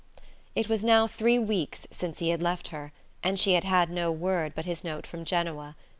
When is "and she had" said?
3.21-3.63